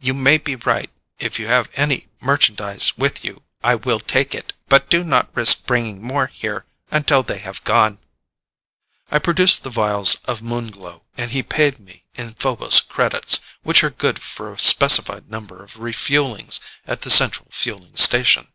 "You 0.00 0.14
may 0.14 0.38
be 0.38 0.56
right. 0.56 0.88
If 1.18 1.38
you 1.38 1.48
have 1.48 1.68
any 1.74 2.08
merchandise 2.22 2.96
with 2.96 3.22
you, 3.22 3.42
I 3.62 3.74
will 3.74 4.00
take 4.00 4.34
it, 4.34 4.54
but 4.68 4.88
do 4.88 5.04
not 5.04 5.28
risk 5.36 5.66
bringing 5.66 6.00
more 6.00 6.28
here 6.28 6.64
until 6.90 7.22
they 7.22 7.36
have 7.40 7.62
gone." 7.62 7.98
I 9.10 9.18
produced 9.18 9.64
the 9.64 9.68
vials 9.68 10.14
of 10.24 10.40
Moon 10.40 10.70
Glow, 10.70 11.02
and 11.18 11.30
he 11.30 11.42
paid 11.42 11.78
me 11.78 12.04
in 12.14 12.32
Phobos 12.32 12.80
credits, 12.80 13.40
which 13.64 13.84
are 13.84 13.90
good 13.90 14.22
for 14.22 14.50
a 14.50 14.58
specified 14.58 15.28
number 15.30 15.62
of 15.62 15.74
refuelings 15.76 16.58
at 16.86 17.02
the 17.02 17.10
Central 17.10 17.46
fueling 17.50 17.96
station. 17.98 18.52